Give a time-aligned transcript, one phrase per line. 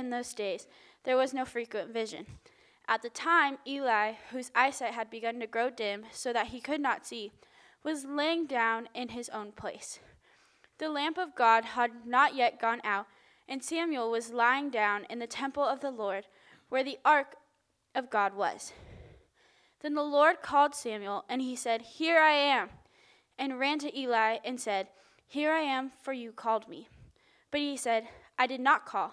[0.00, 0.66] in those days,
[1.04, 2.26] there was no frequent vision.
[2.88, 6.80] At the time, Eli, whose eyesight had begun to grow dim so that he could
[6.80, 7.30] not see,
[7.84, 10.00] was laying down in his own place.
[10.78, 13.06] The lamp of God had not yet gone out,
[13.48, 16.26] and Samuel was lying down in the temple of the Lord,
[16.68, 17.36] where the ark
[17.94, 18.72] of God was.
[19.80, 22.70] Then the Lord called Samuel, and he said, Here I am,
[23.38, 24.88] and ran to Eli and said,
[25.26, 26.88] Here I am, for you called me.
[27.50, 28.08] But he said,
[28.38, 29.12] I did not call.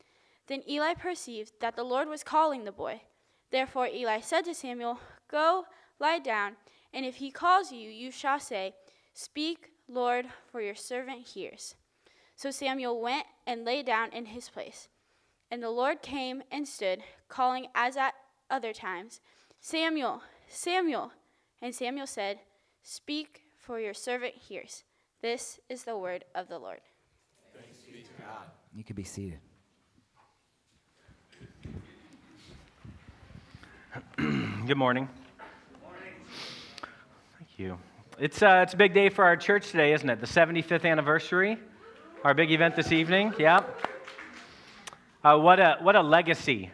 [0.47, 3.01] Then Eli perceived that the Lord was calling the boy.
[3.51, 5.65] Therefore Eli said to Samuel, Go,
[5.99, 6.57] lie down,
[6.93, 8.73] and if he calls you, you shall say,
[9.13, 11.75] Speak, Lord, for your servant hears.
[12.35, 14.87] So Samuel went and lay down in his place.
[15.49, 18.13] And the Lord came and stood, calling as at
[18.49, 19.19] other times,
[19.59, 21.11] Samuel, Samuel.
[21.61, 22.39] And Samuel said,
[22.83, 24.83] Speak, for your servant hears.
[25.21, 26.79] This is the word of the Lord.
[27.53, 28.47] Thanks be to God.
[28.73, 29.39] You could be seated.
[34.71, 35.09] Good morning.
[35.37, 36.13] Good morning.
[37.37, 37.77] Thank you.
[38.17, 40.21] It's, uh, it's a big day for our church today, isn't it?
[40.21, 41.57] The 75th anniversary,
[42.23, 43.33] our big event this evening.
[43.37, 43.65] Yeah.
[45.25, 46.71] Uh, what, a, what a legacy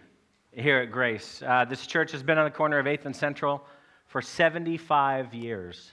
[0.51, 1.41] here at Grace.
[1.41, 3.65] Uh, this church has been on the corner of 8th and Central
[4.05, 5.91] for 75 years.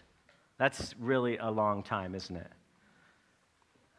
[0.58, 2.50] That's really a long time, isn't it?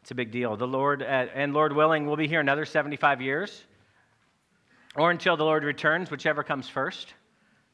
[0.02, 0.56] It's a big deal.
[0.56, 3.64] The Lord, uh, and Lord willing, we'll be here another 75 years
[4.94, 7.12] or until the Lord returns, whichever comes first.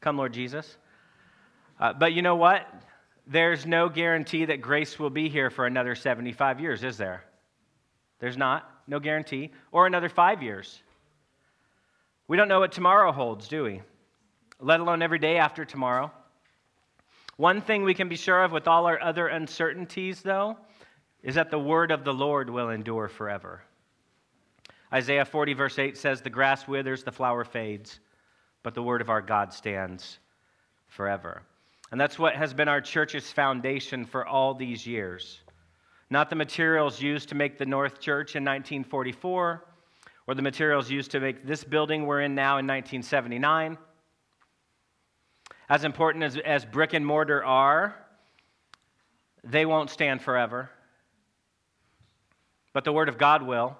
[0.03, 0.77] Come, Lord Jesus.
[1.79, 2.67] Uh, but you know what?
[3.25, 7.23] There's no guarantee that grace will be here for another 75 years, is there?
[8.19, 8.69] There's not.
[8.85, 9.51] No guarantee.
[9.71, 10.83] Or another five years.
[12.27, 13.81] We don't know what tomorrow holds, do we?
[14.59, 16.11] Let alone every day after tomorrow.
[17.37, 20.57] One thing we can be sure of with all our other uncertainties, though,
[21.21, 23.63] is that the word of the Lord will endure forever.
[24.91, 28.01] Isaiah 40, verse 8 says, The grass withers, the flower fades,
[28.63, 30.19] but the word of our God stands
[30.87, 31.43] forever.
[31.91, 35.41] And that's what has been our church's foundation for all these years.
[36.09, 39.63] Not the materials used to make the North Church in 1944,
[40.25, 43.77] or the materials used to make this building we're in now in 1979.
[45.69, 47.95] As important as, as brick and mortar are,
[49.43, 50.69] they won't stand forever.
[52.73, 53.77] But the Word of God will.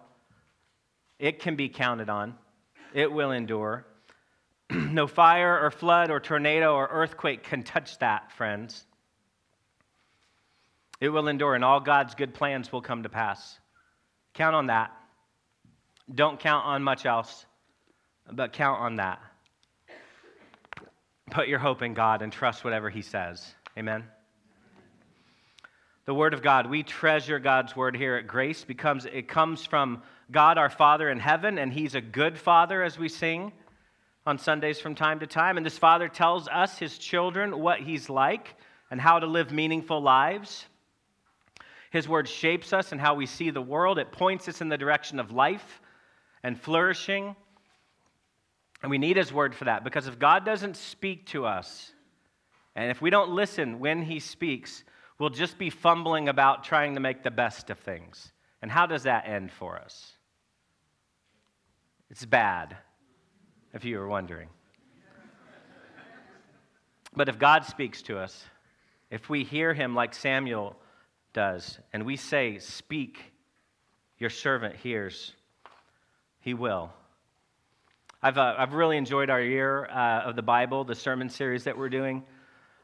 [1.20, 2.36] It can be counted on,
[2.94, 3.86] it will endure.
[4.70, 8.86] no fire or flood or tornado or earthquake can touch that, friends.
[11.00, 13.60] It will endure, and all God's good plans will come to pass.
[14.34, 14.92] Count on that.
[16.14, 17.46] Don't count on much else,
[18.32, 19.20] but count on that.
[21.32, 23.54] Put your hope in God and trust whatever He says.
[23.78, 24.04] Amen.
[26.06, 30.04] The Word of God, we treasure God's Word here at Grace because it comes from
[30.32, 33.52] God our Father in heaven, and He's a good Father as we sing
[34.26, 35.58] on Sundays from time to time.
[35.58, 38.56] And this Father tells us, His children, what He's like
[38.90, 40.66] and how to live meaningful lives.
[41.92, 44.78] His Word shapes us and how we see the world, it points us in the
[44.78, 45.82] direction of life
[46.44, 47.36] and flourishing.
[48.82, 51.92] And we need His Word for that because if God doesn't speak to us,
[52.76, 54.84] and if we don't listen when He speaks,
[55.20, 58.32] we'll just be fumbling about trying to make the best of things.
[58.62, 60.14] And how does that end for us?
[62.10, 62.78] It's bad,
[63.74, 64.50] if you were wondering.
[67.16, 68.46] But if God speaks to us,
[69.12, 70.76] if we hear him like Samuel
[71.34, 73.20] does, and we say, Speak,
[74.18, 75.34] your servant hears,
[76.40, 76.92] he will.
[78.22, 81.78] I've, uh, I've really enjoyed our year uh, of the Bible, the sermon series that
[81.78, 82.24] we're doing.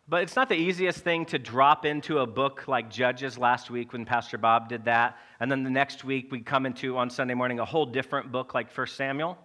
[0.07, 3.93] But it's not the easiest thing to drop into a book like Judges last week
[3.93, 5.17] when Pastor Bob did that.
[5.39, 8.53] And then the next week we come into on Sunday morning a whole different book
[8.53, 9.37] like 1 Samuel.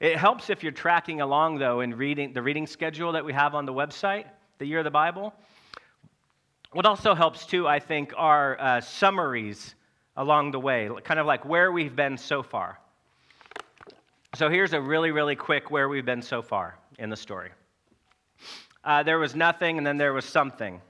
[0.00, 3.54] It helps if you're tracking along, though, in reading the reading schedule that we have
[3.54, 4.26] on the website,
[4.58, 5.32] the Year of the Bible.
[6.72, 9.74] What also helps, too, I think, are uh, summaries
[10.16, 12.78] along the way, kind of like where we've been so far.
[14.34, 17.50] So here's a really, really quick where we've been so far in the story
[18.84, 20.80] uh, there was nothing, and then there was something.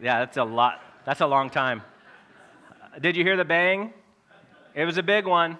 [0.00, 0.80] Yeah, that's a lot.
[1.04, 1.82] That's a long time.
[3.00, 3.92] Did you hear the bang?
[4.74, 5.58] It was a big one.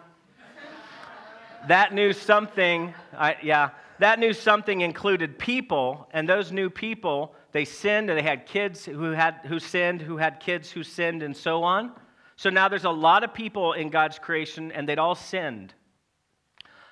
[1.68, 7.64] That new something, I, yeah, that new something included people, and those new people, they
[7.64, 11.36] sinned and they had kids who, had, who sinned, who had kids who sinned, and
[11.36, 11.92] so on.
[12.36, 15.72] So now there's a lot of people in God's creation, and they'd all sinned.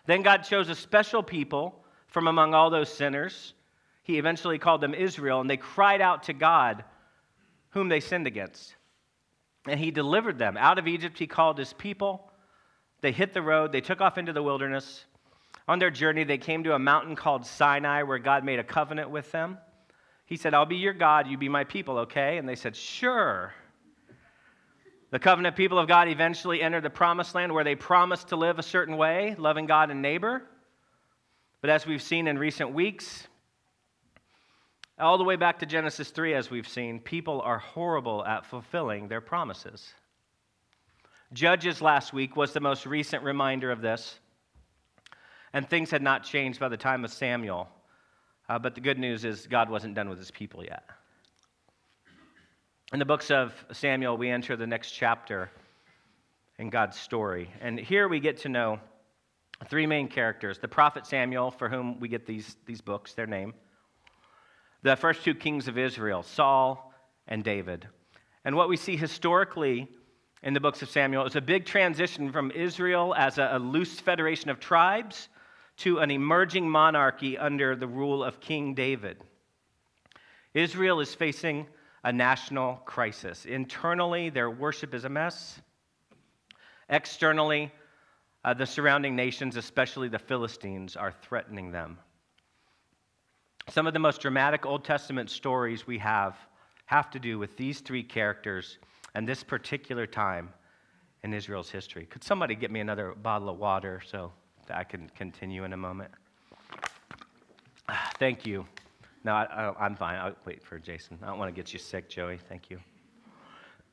[0.06, 3.54] Then God chose a special people from among all those sinners.
[4.02, 6.84] He eventually called them Israel, and they cried out to God,
[7.70, 8.74] whom they sinned against.
[9.66, 10.56] And He delivered them.
[10.56, 12.29] Out of Egypt, He called His people.
[13.00, 15.04] They hit the road, they took off into the wilderness.
[15.66, 19.10] On their journey, they came to a mountain called Sinai where God made a covenant
[19.10, 19.58] with them.
[20.26, 22.38] He said, I'll be your God, you be my people, okay?
[22.38, 23.52] And they said, Sure.
[25.10, 28.60] The covenant people of God eventually entered the promised land where they promised to live
[28.60, 30.42] a certain way, loving God and neighbor.
[31.60, 33.26] But as we've seen in recent weeks,
[35.00, 39.08] all the way back to Genesis 3, as we've seen, people are horrible at fulfilling
[39.08, 39.92] their promises.
[41.32, 44.18] Judges last week was the most recent reminder of this.
[45.52, 47.68] And things had not changed by the time of Samuel.
[48.48, 50.82] Uh, but the good news is God wasn't done with his people yet.
[52.92, 55.52] In the books of Samuel, we enter the next chapter
[56.58, 57.48] in God's story.
[57.60, 58.80] And here we get to know
[59.68, 63.54] three main characters the prophet Samuel, for whom we get these, these books, their name,
[64.82, 66.92] the first two kings of Israel, Saul
[67.28, 67.86] and David.
[68.44, 69.86] And what we see historically
[70.42, 74.00] in the books of Samuel is a big transition from Israel as a, a loose
[74.00, 75.28] federation of tribes
[75.78, 79.18] to an emerging monarchy under the rule of King David.
[80.54, 81.66] Israel is facing
[82.04, 83.44] a national crisis.
[83.44, 85.60] Internally, their worship is a mess.
[86.88, 87.70] Externally,
[88.44, 91.98] uh, the surrounding nations, especially the Philistines, are threatening them.
[93.68, 96.36] Some of the most dramatic Old Testament stories we have
[96.86, 98.78] have to do with these three characters
[99.14, 100.50] and this particular time
[101.22, 102.06] in Israel's history.
[102.06, 104.32] Could somebody get me another bottle of water so
[104.72, 106.10] I can continue in a moment.
[108.18, 108.66] Thank you.
[109.24, 110.16] No, I, am fine.
[110.16, 111.18] I'll wait for Jason.
[111.22, 112.38] I don't want to get you sick, Joey.
[112.48, 112.78] Thank you.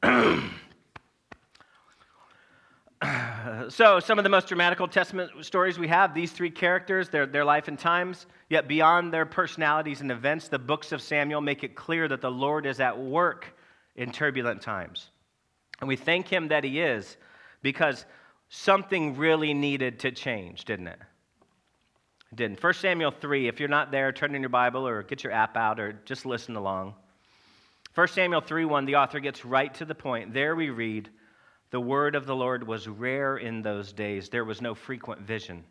[3.69, 7.25] so, some of the most dramatic Old Testament stories we have, these three characters, their,
[7.25, 11.64] their life and times, yet beyond their personalities and events, the books of Samuel make
[11.64, 13.54] it clear that the Lord is at work
[13.97, 15.09] in turbulent times.
[15.79, 17.17] And we thank Him that He is,
[17.61, 18.05] because
[18.49, 20.99] something really needed to change, didn't it?
[22.31, 22.63] It didn't.
[22.63, 25.57] 1 Samuel 3, if you're not there, turn in your Bible or get your app
[25.57, 26.94] out or just listen along.
[27.95, 30.33] 1 Samuel 3 1, the author gets right to the point.
[30.33, 31.09] There we read,
[31.71, 35.63] The word of the Lord was rare in those days, there was no frequent vision.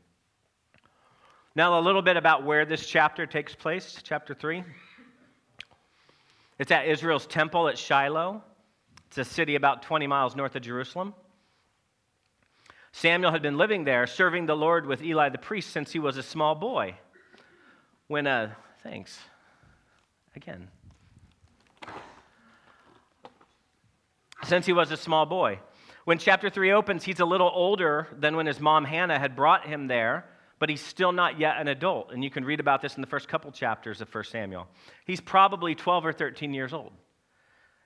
[1.55, 4.63] Now, a little bit about where this chapter takes place, chapter 3.
[6.59, 8.43] It's at Israel's temple at Shiloh.
[9.09, 11.15] It's a city about 20 miles north of Jerusalem.
[12.93, 16.17] Samuel had been living there, serving the Lord with Eli the priest since he was
[16.17, 16.95] a small boy.
[18.09, 19.19] When, uh, thanks.
[20.35, 20.69] Again.
[24.45, 25.61] Since he was a small boy.
[26.05, 29.67] When chapter 3 opens, he's a little older than when his mom Hannah had brought
[29.67, 30.25] him there,
[30.59, 32.13] but he's still not yet an adult.
[32.13, 34.67] And you can read about this in the first couple chapters of 1 Samuel.
[35.05, 36.93] He's probably 12 or 13 years old.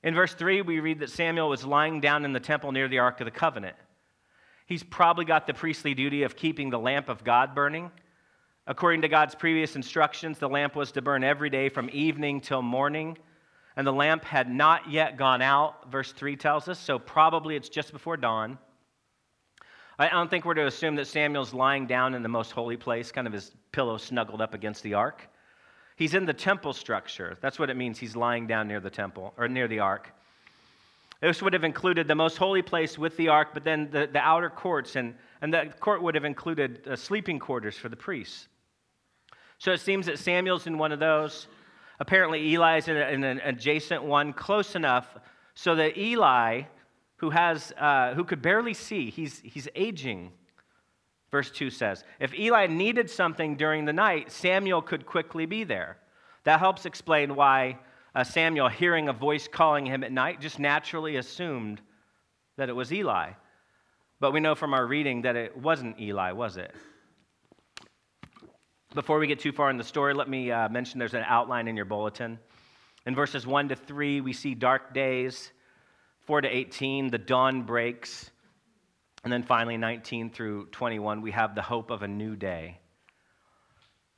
[0.03, 3.01] In verse 3, we read that Samuel was lying down in the temple near the
[3.01, 3.77] Ark of the Covenant.
[4.67, 7.91] He's probably got the priestly duty of keeping the lamp of God burning.
[8.67, 12.63] According to God's previous instructions, the lamp was to burn every day from evening till
[12.63, 13.19] morning.
[13.77, 17.69] And the lamp had not yet gone out, verse 3 tells us, so probably it's
[17.69, 18.59] just before dawn.
[20.01, 23.13] I don't think we're to assume that Samuel's lying down in the most holy place,
[23.13, 25.29] kind of his pillow snuggled up against the ark.
[25.95, 27.37] He's in the temple structure.
[27.43, 27.99] That's what it means.
[27.99, 30.11] He's lying down near the temple, or near the ark.
[31.21, 34.21] This would have included the most holy place with the ark, but then the, the
[34.21, 38.49] outer courts, and, and the court would have included uh, sleeping quarters for the priests.
[39.59, 41.47] So it seems that Samuel's in one of those.
[41.99, 45.15] Apparently, Eli's in, a, in an adjacent one, close enough
[45.55, 46.63] so that Eli,
[47.21, 50.33] who, has, uh, who could barely see, he's, he's aging,
[51.31, 52.03] verse 2 says.
[52.19, 55.99] If Eli needed something during the night, Samuel could quickly be there.
[56.45, 57.79] That helps explain why
[58.15, 61.83] uh, Samuel, hearing a voice calling him at night, just naturally assumed
[62.57, 63.33] that it was Eli.
[64.19, 66.75] But we know from our reading that it wasn't Eli, was it?
[68.95, 71.69] Before we get too far in the story, let me uh, mention there's an outline
[71.69, 72.39] in your bulletin.
[73.05, 75.53] In verses 1 to 3, we see dark days.
[76.27, 78.31] 4 to 18, the dawn breaks.
[79.25, 82.81] And then finally, 19 through 21, we have the hope of a new day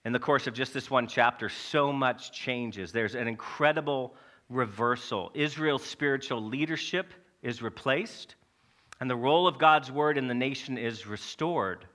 [0.04, 2.92] in the course of just this one chapter, so much changes.
[2.92, 4.14] There's an incredible
[4.48, 5.30] reversal.
[5.34, 8.34] Israel's spiritual leadership is replaced,
[9.00, 11.86] and the role of God's word in the nation is restored.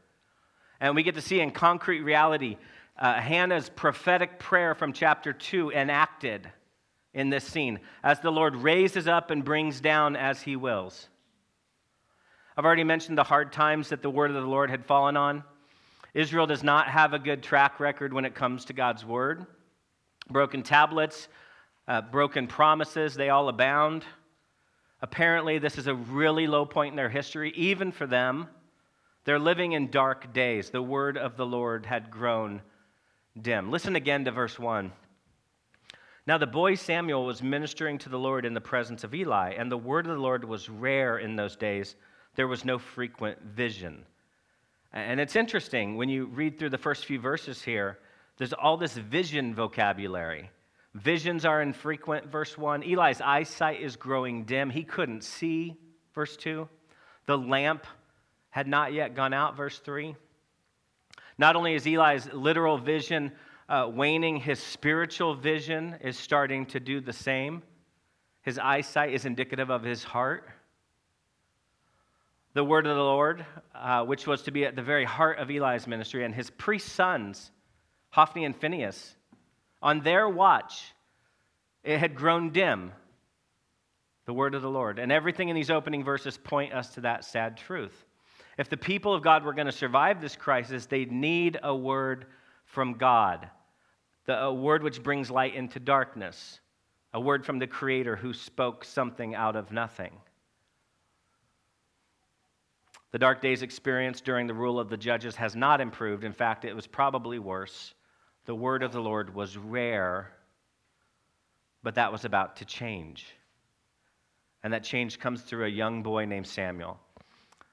[0.80, 2.58] And we get to see in concrete reality
[2.98, 6.50] uh, Hannah's prophetic prayer from chapter 2 enacted
[7.18, 11.10] in this scene as the Lord raises up and brings down as he wills.
[12.56, 15.44] I've already mentioned the hard times that the word of the Lord had fallen on.
[16.14, 19.48] Israel does not have a good track record when it comes to God's word.
[20.30, 21.28] Broken tablets,
[21.88, 24.06] uh, broken promises, they all abound.
[25.02, 28.48] Apparently, this is a really low point in their history, even for them.
[29.26, 30.70] They're living in dark days.
[30.70, 32.62] The word of the Lord had grown
[33.40, 33.72] dim.
[33.72, 34.92] Listen again to verse 1.
[36.28, 39.72] Now, the boy Samuel was ministering to the Lord in the presence of Eli, and
[39.72, 41.96] the word of the Lord was rare in those days.
[42.36, 44.06] There was no frequent vision.
[44.92, 47.98] And it's interesting when you read through the first few verses here,
[48.36, 50.52] there's all this vision vocabulary.
[50.96, 52.84] Visions are infrequent, verse 1.
[52.84, 54.70] Eli's eyesight is growing dim.
[54.70, 55.78] He couldn't see,
[56.14, 56.68] verse 2.
[57.26, 57.88] The lamp
[58.50, 60.14] had not yet gone out, verse 3.
[61.38, 63.32] Not only is Eli's literal vision
[63.70, 67.62] uh, waning, his spiritual vision is starting to do the same.
[68.42, 70.48] His eyesight is indicative of his heart.
[72.54, 73.46] The word of the Lord,
[73.76, 76.90] uh, which was to be at the very heart of Eli's ministry, and his priest
[76.90, 77.52] sons,
[78.10, 79.16] Hophni and Phinehas,
[79.82, 80.94] on their watch,
[81.84, 82.94] it had grown dim,
[84.26, 84.98] the word of the Lord.
[84.98, 88.06] And everything in these opening verses point us to that sad truth.
[88.58, 92.26] If the people of God were going to survive this crisis, they'd need a word
[92.68, 93.50] from God,
[94.26, 96.60] the, a word which brings light into darkness,
[97.14, 100.12] a word from the Creator who spoke something out of nothing.
[103.12, 106.24] The dark days experienced during the rule of the judges has not improved.
[106.24, 107.94] In fact, it was probably worse.
[108.46, 110.34] The word of the Lord was rare,
[111.84, 113.26] but that was about to change.
[114.62, 117.00] And that change comes through a young boy named Samuel.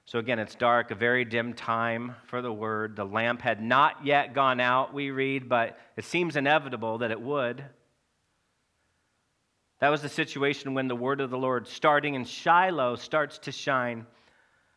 [0.07, 2.95] So again, it's dark, a very dim time for the word.
[2.95, 7.19] The lamp had not yet gone out, we read, but it seems inevitable that it
[7.19, 7.65] would.
[9.79, 13.51] That was the situation when the word of the Lord, starting in Shiloh, starts to
[13.51, 14.05] shine.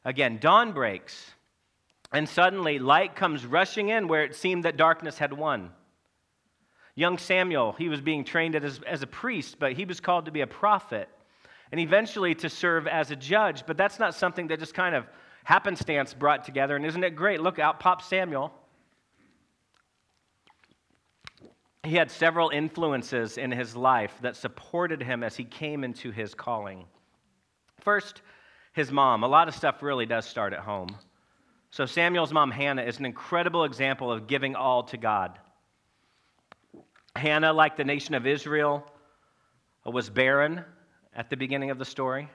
[0.02, 1.32] Again, dawn breaks,
[2.10, 5.72] and suddenly light comes rushing in where it seemed that darkness had won.
[6.94, 10.32] Young Samuel, he was being trained as, as a priest, but he was called to
[10.32, 11.10] be a prophet
[11.72, 13.64] and eventually to serve as a judge.
[13.66, 15.06] But that's not something that just kind of
[15.44, 16.76] happenstance brought together.
[16.76, 17.40] And isn't it great?
[17.40, 18.52] Look out, pops Samuel.
[21.84, 26.34] He had several influences in his life that supported him as he came into his
[26.34, 26.84] calling.
[27.80, 28.22] First,
[28.72, 29.24] his mom.
[29.24, 30.96] A lot of stuff really does start at home.
[31.70, 35.38] So, Samuel's mom, Hannah, is an incredible example of giving all to God.
[37.14, 38.84] Hannah, like the nation of Israel,
[39.84, 40.64] was barren
[41.18, 42.28] at the beginning of the story.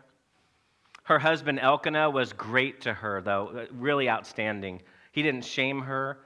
[1.03, 4.81] Her husband Elkanah was great to her, though, uh, really outstanding.
[5.13, 6.19] He didn't shame her,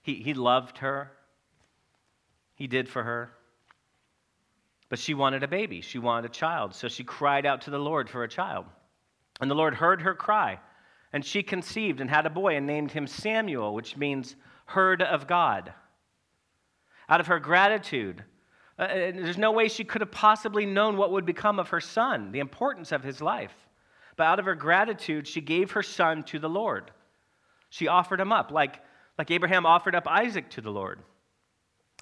[0.00, 1.10] he, he loved her,
[2.54, 3.32] he did for her.
[4.88, 7.78] But she wanted a baby, she wanted a child, so she cried out to the
[7.78, 8.66] Lord for a child.
[9.40, 10.60] And the Lord heard her cry,
[11.12, 15.26] and she conceived and had a boy and named him Samuel, which means heard of
[15.26, 15.72] God.
[17.08, 18.22] Out of her gratitude,
[18.78, 22.32] uh, there's no way she could have possibly known what would become of her son,
[22.32, 23.54] the importance of his life.
[24.16, 26.90] But out of her gratitude, she gave her son to the Lord.
[27.70, 28.80] She offered him up, like,
[29.18, 31.00] like Abraham offered up Isaac to the Lord.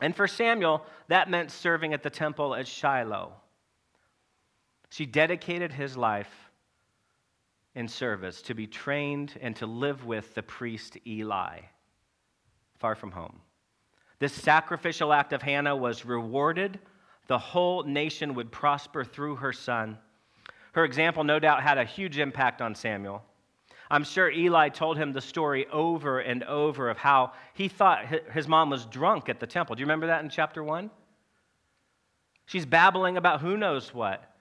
[0.00, 3.32] And for Samuel, that meant serving at the temple at Shiloh.
[4.90, 6.50] She dedicated his life
[7.74, 11.60] in service to be trained and to live with the priest Eli,
[12.78, 13.40] far from home.
[14.22, 16.78] This sacrificial act of Hannah was rewarded.
[17.26, 19.98] The whole nation would prosper through her son.
[20.74, 23.24] Her example, no doubt, had a huge impact on Samuel.
[23.90, 28.46] I'm sure Eli told him the story over and over of how he thought his
[28.46, 29.74] mom was drunk at the temple.
[29.74, 30.88] Do you remember that in chapter 1?
[32.46, 34.36] She's babbling about who knows what.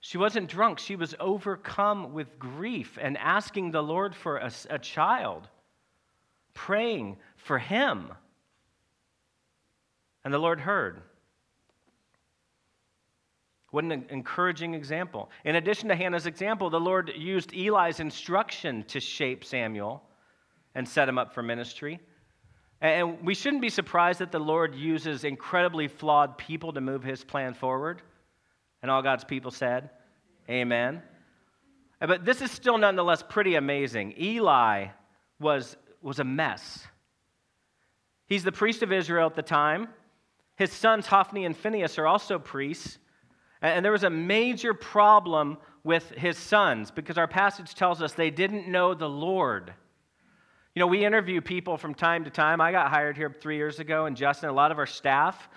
[0.00, 4.78] She wasn't drunk, she was overcome with grief and asking the Lord for a, a
[4.78, 5.46] child,
[6.54, 8.12] praying for him.
[10.26, 11.02] And the Lord heard.
[13.70, 15.30] What an encouraging example.
[15.44, 20.02] In addition to Hannah's example, the Lord used Eli's instruction to shape Samuel
[20.74, 22.00] and set him up for ministry.
[22.80, 27.22] And we shouldn't be surprised that the Lord uses incredibly flawed people to move his
[27.22, 28.02] plan forward.
[28.82, 29.90] And all God's people said,
[30.50, 31.02] Amen.
[32.00, 34.14] But this is still nonetheless pretty amazing.
[34.20, 34.88] Eli
[35.38, 36.84] was, was a mess.
[38.26, 39.86] He's the priest of Israel at the time.
[40.56, 42.98] His sons, Hophni and Phinehas, are also priests.
[43.62, 48.30] And there was a major problem with his sons because our passage tells us they
[48.30, 49.72] didn't know the Lord.
[50.74, 52.60] You know, we interview people from time to time.
[52.60, 55.48] I got hired here three years ago, and Justin, a lot of our staff,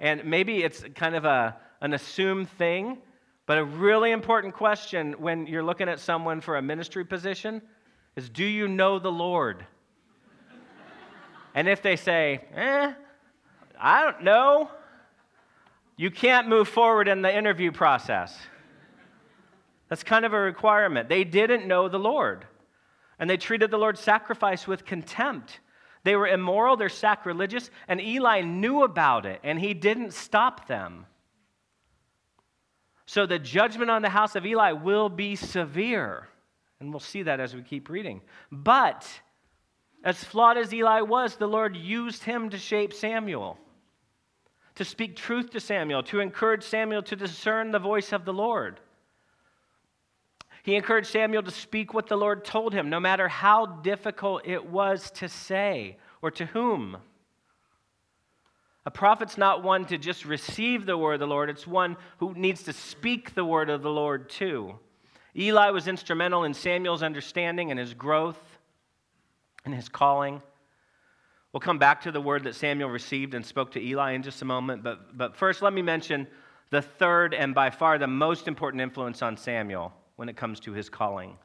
[0.00, 2.98] and maybe it's kind of a, an assumed thing,
[3.46, 7.62] but a really important question when you're looking at someone for a ministry position
[8.16, 9.64] is Do you know the Lord?
[11.54, 12.92] and if they say, Eh,
[13.78, 14.70] I don't know,
[15.96, 18.36] you can't move forward in the interview process.
[19.88, 21.08] That's kind of a requirement.
[21.08, 22.46] They didn't know the Lord
[23.18, 25.60] and they treated the Lord's sacrifice with contempt.
[26.02, 31.06] They were immoral, they're sacrilegious, and Eli knew about it, and he didn't stop them.
[33.06, 36.28] So the judgment on the house of Eli will be severe.
[36.80, 38.20] And we'll see that as we keep reading.
[38.50, 39.08] But
[40.02, 43.58] as flawed as Eli was, the Lord used him to shape Samuel,
[44.76, 48.80] to speak truth to Samuel, to encourage Samuel to discern the voice of the Lord.
[50.64, 54.66] He encouraged Samuel to speak what the Lord told him, no matter how difficult it
[54.66, 56.96] was to say or to whom.
[58.86, 62.34] A prophet's not one to just receive the word of the Lord, it's one who
[62.34, 64.78] needs to speak the word of the Lord too.
[65.36, 68.40] Eli was instrumental in Samuel's understanding and his growth
[69.64, 70.42] and his calling.
[71.54, 74.42] We'll come back to the word that Samuel received and spoke to Eli in just
[74.42, 76.26] a moment, but, but first let me mention
[76.70, 80.72] the third and by far the most important influence on Samuel when it comes to
[80.72, 81.38] his calling.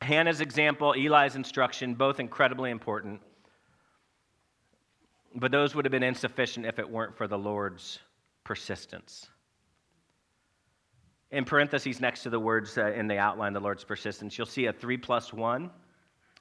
[0.00, 3.20] Hannah's example, Eli's instruction, both incredibly important.
[5.34, 7.98] But those would have been insufficient if it weren't for the Lord's
[8.44, 9.26] persistence.
[11.32, 14.66] In parentheses next to the words uh, in the outline, the Lord's persistence, you'll see
[14.66, 15.68] a three plus one.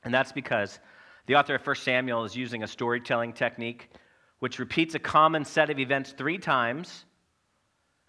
[0.03, 0.79] And that's because
[1.25, 3.89] the author of 1 Samuel is using a storytelling technique
[4.39, 7.05] which repeats a common set of events three times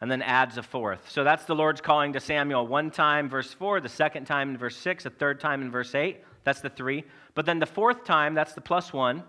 [0.00, 1.08] and then adds a fourth.
[1.08, 4.58] So that's the Lord's calling to Samuel one time, verse 4, the second time in
[4.58, 6.18] verse 6, a third time in verse 8.
[6.42, 7.04] That's the three.
[7.34, 9.22] But then the fourth time, that's the plus one,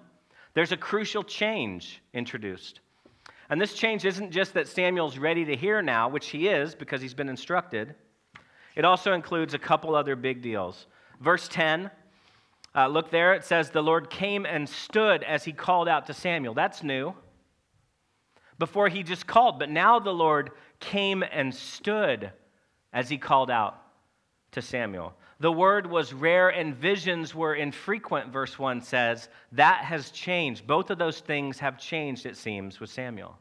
[0.55, 2.79] there's a crucial change introduced.
[3.49, 7.01] And this change isn't just that Samuel's ready to hear now, which he is because
[7.01, 7.93] he's been instructed.
[8.75, 10.87] It also includes a couple other big deals.
[11.21, 11.91] Verse 10,
[12.75, 16.13] uh, look there, it says, The Lord came and stood as he called out to
[16.13, 16.53] Samuel.
[16.53, 17.13] That's new.
[18.57, 22.31] Before he just called, but now the Lord came and stood
[22.93, 23.81] as he called out
[24.51, 25.13] to Samuel.
[25.39, 29.27] The word was rare and visions were infrequent, verse 1 says.
[29.51, 30.65] That has changed.
[30.65, 33.37] Both of those things have changed, it seems, with Samuel.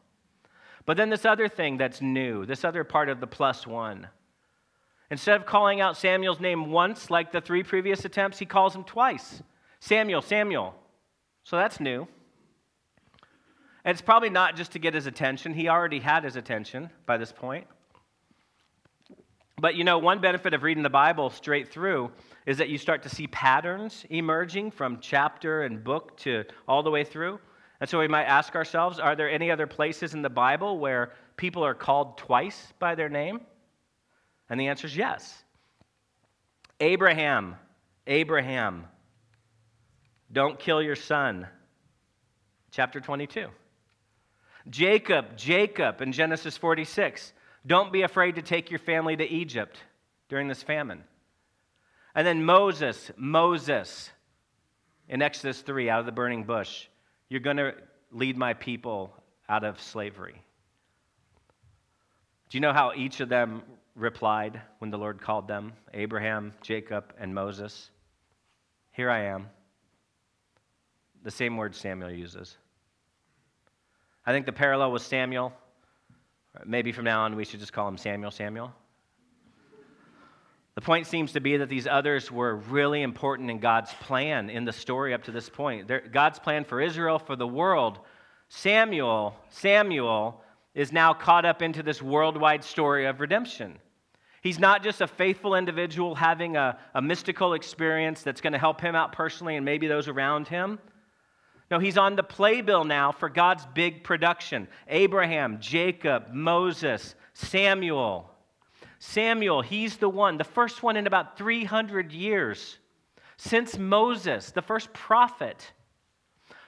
[0.85, 4.07] But then this other thing that's new, this other part of the plus one.
[5.11, 8.83] Instead of calling out Samuel's name once, like the three previous attempts, he calls him
[8.83, 9.41] twice
[9.79, 10.73] Samuel, Samuel.
[11.43, 12.07] So that's new.
[13.83, 17.17] And it's probably not just to get his attention, he already had his attention by
[17.17, 17.67] this point.
[19.59, 22.11] But you know, one benefit of reading the Bible straight through
[22.47, 26.91] is that you start to see patterns emerging from chapter and book to all the
[26.91, 27.39] way through.
[27.79, 31.13] And so we might ask ourselves are there any other places in the Bible where
[31.37, 33.41] people are called twice by their name?
[34.49, 35.43] And the answer is yes.
[36.79, 37.55] Abraham,
[38.05, 38.85] Abraham,
[40.31, 41.47] don't kill your son.
[42.71, 43.47] Chapter 22.
[44.69, 47.33] Jacob, Jacob in Genesis 46.
[47.65, 49.77] Don't be afraid to take your family to Egypt
[50.29, 51.03] during this famine.
[52.13, 54.09] And then Moses, Moses
[55.07, 56.87] in Exodus 3 out of the burning bush.
[57.29, 57.73] You're going to
[58.11, 59.13] lead my people
[59.47, 60.41] out of slavery.
[62.49, 63.61] Do you know how each of them
[63.95, 65.73] replied when the Lord called them?
[65.93, 67.89] Abraham, Jacob, and Moses.
[68.91, 69.49] Here I am.
[71.23, 72.57] The same word Samuel uses.
[74.25, 75.53] I think the parallel with Samuel,
[76.65, 78.73] maybe from now on we should just call him Samuel Samuel.
[80.75, 84.65] The point seems to be that these others were really important in God's plan in
[84.65, 85.89] the story up to this point.
[86.11, 87.99] God's plan for Israel, for the world.
[88.49, 90.41] Samuel, Samuel
[90.73, 93.79] is now caught up into this worldwide story of redemption.
[94.45, 98.79] He's not just a faithful individual having a, a mystical experience that's going to help
[98.79, 100.77] him out personally and maybe those around him.
[101.71, 108.29] No, he's on the playbill now for God's big production Abraham, Jacob, Moses, Samuel.
[108.99, 112.77] Samuel, he's the one, the first one in about 300 years
[113.37, 115.73] since Moses, the first prophet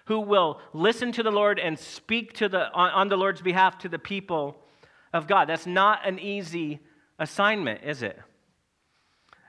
[0.05, 3.77] who will listen to the Lord and speak to the, on, on the Lord's behalf
[3.79, 4.57] to the people
[5.13, 5.47] of God.
[5.47, 6.79] That's not an easy
[7.19, 8.19] assignment, is it?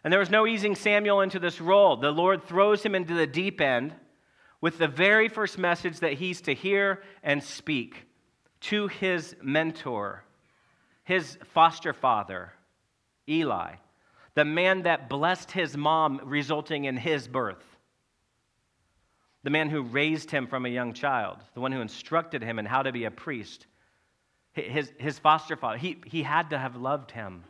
[0.05, 1.97] And there was no easing Samuel into this role.
[1.97, 3.93] The Lord throws him into the deep end
[4.61, 8.07] with the very first message that he's to hear and speak
[8.61, 10.25] to his mentor,
[11.05, 12.53] his foster father,
[13.29, 13.75] Eli,
[14.35, 17.65] the man that blessed his mom, resulting in his birth.
[19.45, 22.67] the man who raised him from a young child, the one who instructed him in
[22.67, 23.67] how to be a priest,
[24.53, 25.79] his, his foster father.
[25.79, 27.45] He, he had to have loved him.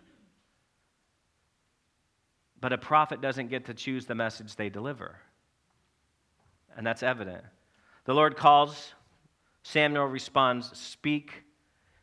[2.61, 5.17] But a prophet doesn't get to choose the message they deliver.
[6.77, 7.45] And that's evident.
[8.05, 8.95] The Lord calls,
[9.63, 11.45] Samuel responds, Speak,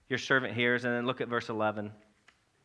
[0.10, 0.86] your servant hears.
[0.86, 1.92] And then look at verse 11.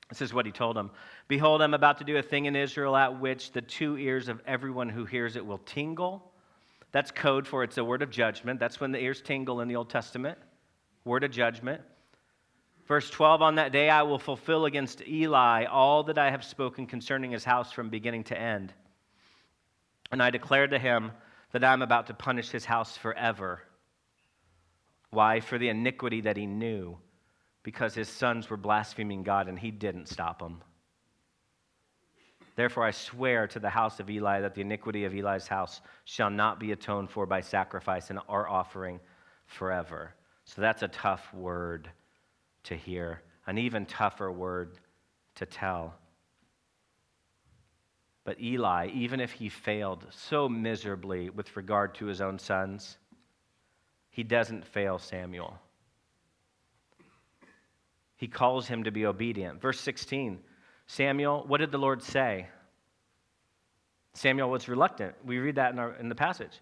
[0.08, 0.90] This is what he told him
[1.28, 4.42] Behold, I'm about to do a thing in Israel at which the two ears of
[4.46, 6.32] everyone who hears it will tingle.
[6.92, 8.58] That's code for it's a word of judgment.
[8.58, 10.36] That's when the ears tingle in the Old Testament.
[11.04, 11.80] Word of judgment.
[12.90, 16.88] Verse 12 On that day I will fulfill against Eli all that I have spoken
[16.88, 18.72] concerning his house from beginning to end.
[20.10, 21.12] And I declare to him
[21.52, 23.62] that I'm about to punish his house forever.
[25.10, 25.38] Why?
[25.38, 26.98] For the iniquity that he knew
[27.62, 30.60] because his sons were blaspheming God and he didn't stop them.
[32.56, 36.28] Therefore, I swear to the house of Eli that the iniquity of Eli's house shall
[36.28, 38.98] not be atoned for by sacrifice and our offering
[39.46, 40.12] forever.
[40.44, 41.88] So that's a tough word
[42.64, 44.78] to hear, an even tougher word
[45.36, 45.94] to tell.
[48.24, 52.98] But Eli, even if he failed so miserably with regard to his own sons,
[54.10, 55.58] he doesn't fail Samuel
[58.20, 59.62] he calls him to be obedient.
[59.62, 60.40] Verse 16
[60.86, 62.48] Samuel, what did the Lord say?
[64.12, 65.14] Samuel was reluctant.
[65.24, 66.60] We read that in, our, in the passage.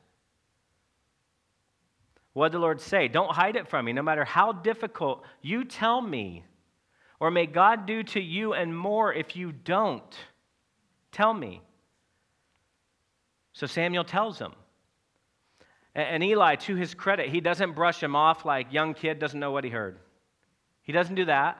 [2.38, 3.08] What did the Lord say?
[3.08, 5.24] Don't hide it from me, no matter how difficult.
[5.42, 6.44] You tell me.
[7.18, 10.16] Or may God do to you and more if you don't.
[11.10, 11.60] Tell me.
[13.54, 14.52] So Samuel tells him.
[15.96, 19.50] And Eli, to his credit, he doesn't brush him off like young kid doesn't know
[19.50, 19.98] what he heard.
[20.82, 21.58] He doesn't do that.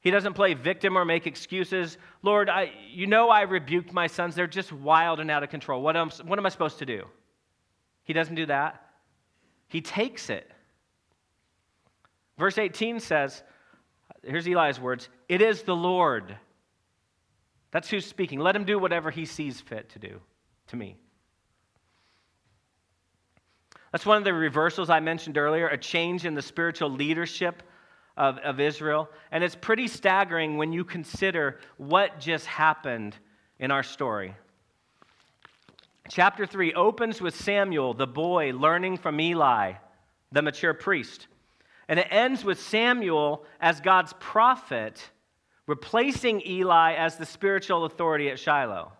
[0.00, 1.98] He doesn't play victim or make excuses.
[2.22, 4.36] Lord, I, you know I rebuked my sons.
[4.36, 5.82] They're just wild and out of control.
[5.82, 7.06] What am, what am I supposed to do?
[8.04, 8.80] He doesn't do that.
[9.72, 10.50] He takes it.
[12.36, 13.42] Verse 18 says,
[14.22, 16.36] here's Eli's words It is the Lord.
[17.70, 18.38] That's who's speaking.
[18.38, 20.20] Let him do whatever he sees fit to do
[20.66, 20.98] to me.
[23.92, 27.62] That's one of the reversals I mentioned earlier a change in the spiritual leadership
[28.18, 29.08] of, of Israel.
[29.30, 33.16] And it's pretty staggering when you consider what just happened
[33.58, 34.34] in our story.
[36.08, 39.74] Chapter 3 opens with Samuel, the boy, learning from Eli,
[40.32, 41.28] the mature priest.
[41.88, 45.10] And it ends with Samuel as God's prophet,
[45.66, 48.92] replacing Eli as the spiritual authority at Shiloh.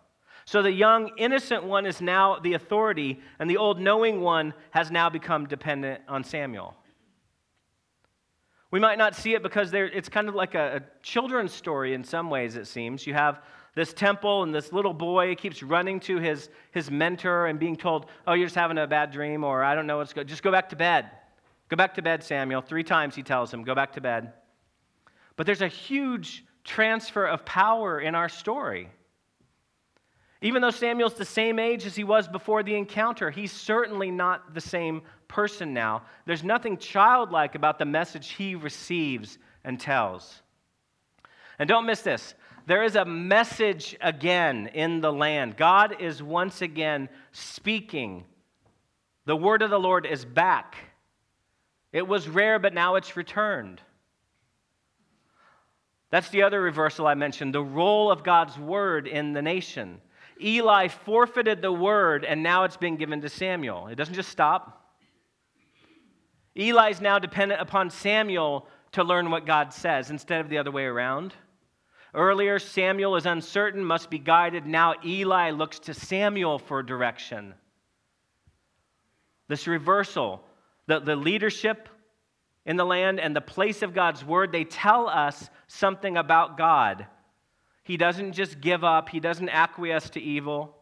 [0.45, 4.91] So the young, innocent one is now the authority, and the old, knowing one has
[4.91, 6.77] now become dependent on Samuel.
[8.71, 12.03] We might not see it because it's kind of like a, a children's story in
[12.03, 13.07] some ways, it seems.
[13.07, 13.43] You have
[13.75, 18.07] this temple, and this little boy keeps running to his, his mentor and being told,
[18.27, 20.29] Oh, you're just having a bad dream, or I don't know what's good.
[20.29, 21.11] Just go back to bed.
[21.69, 22.61] Go back to bed, Samuel.
[22.61, 24.33] Three times he tells him, Go back to bed.
[25.37, 28.91] But there's a huge transfer of power in our story.
[30.43, 34.55] Even though Samuel's the same age as he was before the encounter, he's certainly not
[34.55, 36.03] the same person now.
[36.27, 40.43] There's nothing childlike about the message he receives and tells.
[41.59, 42.35] And don't miss this
[42.66, 45.57] there is a message again in the land.
[45.57, 48.25] God is once again speaking.
[49.25, 50.77] The word of the Lord is back.
[51.92, 53.81] It was rare, but now it's returned.
[56.11, 60.01] That's the other reversal I mentioned the role of God's word in the nation.
[60.40, 63.87] Eli forfeited the word, and now it's been given to Samuel.
[63.88, 64.90] It doesn't just stop.
[66.55, 70.85] Eli's now dependent upon Samuel to learn what God says instead of the other way
[70.85, 71.35] around.
[72.14, 74.66] Earlier, Samuel is uncertain, must be guided.
[74.66, 77.55] Now, Eli looks to Samuel for direction.
[79.48, 80.42] This reversal,
[80.87, 81.88] the, the leadership
[82.66, 87.07] in the land and the place of God's word, they tell us something about God.
[87.83, 90.77] He doesn't just give up, he doesn't acquiesce to evil.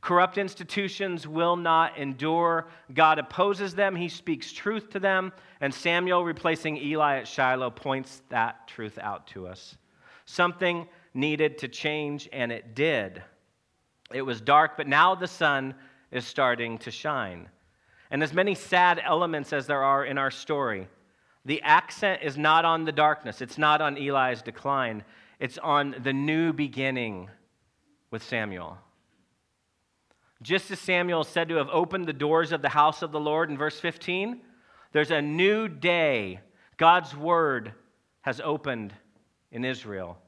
[0.00, 2.66] Corrupt institutions will not endure.
[2.92, 8.22] God opposes them, he speaks truth to them, and Samuel, replacing Eli at Shiloh, points
[8.30, 9.76] that truth out to us.
[10.24, 13.22] Something needed to change, and it did.
[14.12, 15.74] It was dark, but now the sun
[16.10, 17.48] is starting to shine.
[18.10, 20.88] And as many sad elements as there are in our story,
[21.44, 25.02] the accent is not on the darkness, it's not on Eli's decline,
[25.40, 27.30] it's on the new beginning
[28.10, 28.78] with Samuel.
[30.42, 33.20] Just as Samuel is said to have opened the doors of the house of the
[33.20, 34.40] Lord in verse 15,
[34.92, 36.40] there's a new day.
[36.76, 37.72] God's word
[38.22, 38.92] has opened
[39.52, 40.18] in Israel.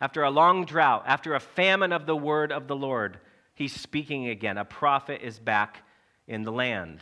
[0.00, 3.18] After a long drought, after a famine of the word of the Lord,
[3.54, 4.58] he's speaking again.
[4.58, 5.82] A prophet is back
[6.28, 7.00] in the land.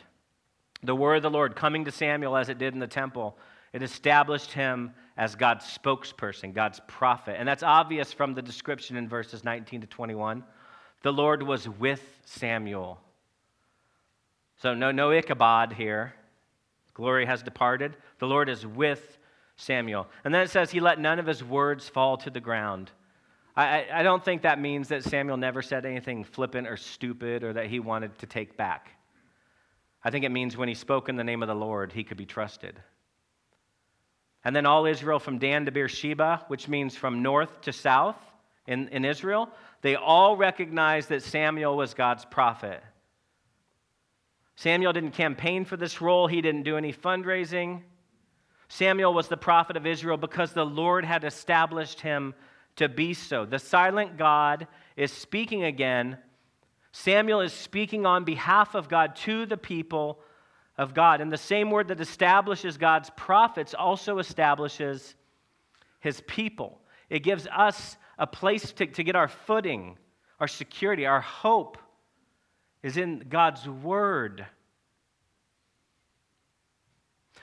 [0.83, 3.37] The word of the Lord coming to Samuel as it did in the temple,
[3.73, 7.37] it established him as God's spokesperson, God's prophet.
[7.39, 10.43] And that's obvious from the description in verses 19 to 21.
[11.03, 13.01] The Lord was with Samuel.
[14.57, 16.15] So, no, no Ichabod here.
[16.95, 17.97] Glory has departed.
[18.19, 19.19] The Lord is with
[19.61, 20.09] Samuel.
[20.25, 22.91] And then it says, He let none of his words fall to the ground.
[23.57, 27.53] I, I don't think that means that Samuel never said anything flippant or stupid or
[27.53, 28.91] that he wanted to take back.
[30.03, 32.17] I think it means when he spoke in the name of the Lord, he could
[32.17, 32.81] be trusted.
[34.45, 38.17] And then all Israel from Dan to Beersheba, which means from north to south
[38.67, 39.51] in, in Israel,
[39.83, 42.83] they all recognized that Samuel was God's prophet.
[44.57, 47.83] Samuel didn't campaign for this role, he didn't do any fundraising.
[48.73, 52.35] Samuel was the prophet of Israel because the Lord had established him
[52.77, 53.45] to be so.
[53.45, 56.19] The silent God is speaking again.
[56.93, 60.21] Samuel is speaking on behalf of God to the people
[60.79, 61.21] of God.
[61.21, 65.17] And the same word that establishes God's prophets also establishes
[65.99, 66.81] his people.
[67.11, 69.99] It gives us a place to, to get our footing,
[70.39, 71.77] our security, our hope
[72.85, 74.47] is in God's word.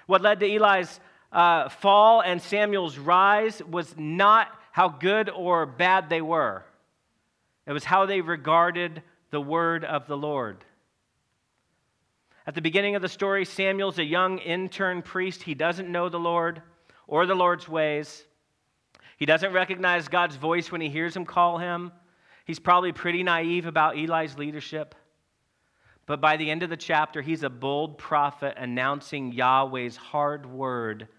[0.06, 6.10] What led to Eli's uh, fall and Samuel's rise was not how good or bad
[6.10, 6.64] they were,
[7.66, 10.64] it was how they regarded the word of the Lord.
[12.46, 15.44] At the beginning of the story, Samuel's a young intern priest.
[15.44, 16.62] He doesn't know the Lord
[17.06, 18.24] or the Lord's ways.
[19.18, 21.92] He doesn't recognize God's voice when he hears him call him.
[22.46, 24.96] He's probably pretty naive about Eli's leadership.
[26.06, 31.10] But by the end of the chapter, he's a bold prophet announcing Yahweh's hard word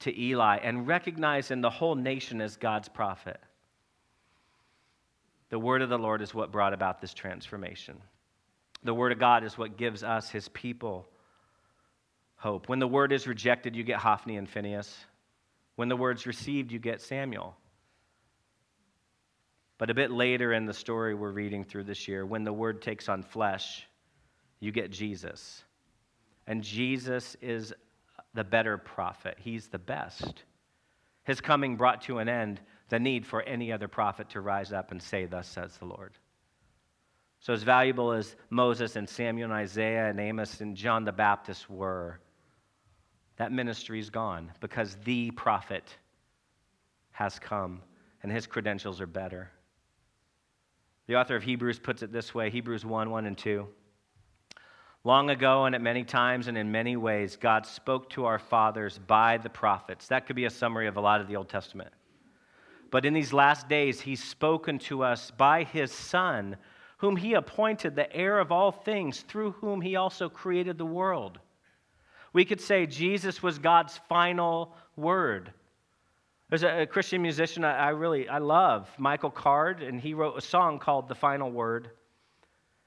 [0.00, 3.40] to Eli and recognized recognizing the whole nation as God's prophet.
[5.50, 8.00] The word of the Lord is what brought about this transformation.
[8.84, 11.08] The word of God is what gives us, his people,
[12.36, 12.68] hope.
[12.68, 14.94] When the word is rejected, you get Hophni and Phinehas.
[15.76, 17.56] When the word's received, you get Samuel.
[19.78, 22.82] But a bit later in the story we're reading through this year, when the word
[22.82, 23.86] takes on flesh,
[24.60, 25.62] you get Jesus.
[26.46, 27.72] And Jesus is
[28.38, 30.44] the better prophet, he's the best.
[31.24, 34.92] His coming brought to an end the need for any other prophet to rise up
[34.92, 36.12] and say, Thus says the Lord.
[37.40, 41.68] So, as valuable as Moses and Samuel and Isaiah and Amos and John the Baptist
[41.68, 42.20] were,
[43.38, 45.96] that ministry is gone because the prophet
[47.10, 47.82] has come
[48.22, 49.50] and his credentials are better.
[51.08, 53.66] The author of Hebrews puts it this way Hebrews 1 1 and 2.
[55.04, 58.98] Long ago, and at many times and in many ways, God spoke to our fathers
[59.06, 60.08] by the prophets.
[60.08, 61.90] That could be a summary of a lot of the Old Testament.
[62.90, 66.56] But in these last days, He's spoken to us by His Son
[66.98, 71.38] whom he appointed the heir of all things, through whom he also created the world.
[72.32, 75.52] We could say Jesus was God's final word.
[76.50, 80.78] There's a, Christian musician I, really I love, Michael Card, and he wrote a song
[80.78, 81.90] called The Final Word.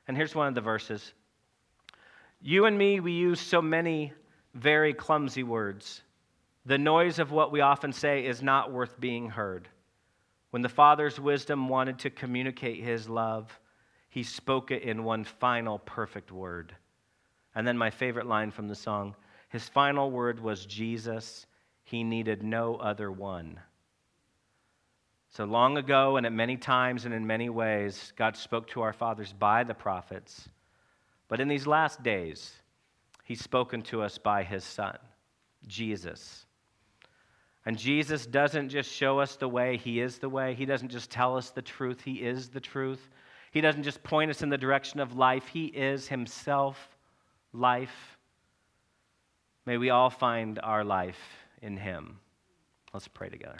[0.07, 1.13] And here's one of the verses.
[2.41, 4.13] You and me, we use so many
[4.55, 6.01] very clumsy words.
[6.65, 9.67] The noise of what we often say is not worth being heard.
[10.49, 13.59] When the Father's wisdom wanted to communicate his love,
[14.09, 16.75] he spoke it in one final perfect word.
[17.55, 19.15] And then my favorite line from the song
[19.49, 21.45] his final word was Jesus.
[21.83, 23.59] He needed no other one.
[25.29, 28.93] So long ago, and at many times and in many ways, God spoke to our
[28.93, 30.47] fathers by the prophets.
[31.31, 32.51] But in these last days,
[33.23, 34.97] He's spoken to us by His Son,
[35.65, 36.45] Jesus.
[37.65, 40.53] And Jesus doesn't just show us the way, He is the way.
[40.55, 43.09] He doesn't just tell us the truth, He is the truth.
[43.51, 46.97] He doesn't just point us in the direction of life, He is Himself
[47.53, 48.17] life.
[49.65, 51.21] May we all find our life
[51.61, 52.19] in Him.
[52.93, 53.59] Let's pray together.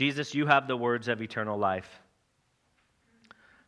[0.00, 2.00] Jesus, you have the words of eternal life.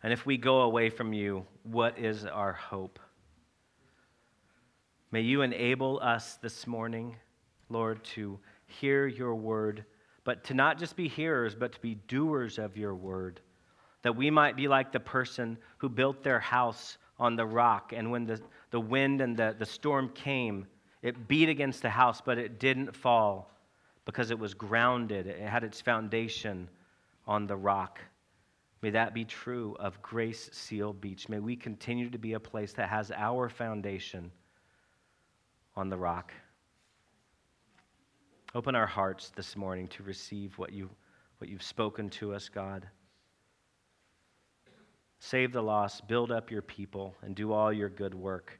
[0.02, 2.98] And if we go away from you, what is our hope?
[5.10, 7.16] May you enable us this morning,
[7.68, 9.84] Lord, to hear your word,
[10.24, 13.42] but to not just be hearers, but to be doers of your word,
[14.00, 18.10] that we might be like the person who built their house on the rock, and
[18.10, 18.40] when the,
[18.70, 20.66] the wind and the, the storm came,
[21.02, 23.51] it beat against the house, but it didn't fall
[24.04, 26.68] because it was grounded, it had its foundation
[27.26, 28.00] on the rock.
[28.82, 31.28] May that be true of Grace Seal Beach.
[31.28, 34.32] May we continue to be a place that has our foundation
[35.76, 36.32] on the rock.
[38.54, 40.90] Open our hearts this morning to receive what, you,
[41.38, 42.86] what you've spoken to us, God.
[45.20, 48.58] Save the lost, build up your people, and do all your good work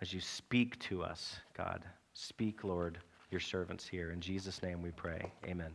[0.00, 1.84] as you speak to us, God.
[2.12, 2.98] Speak, Lord,
[3.32, 4.10] your servants here.
[4.10, 5.32] In Jesus' name we pray.
[5.46, 5.72] Amen.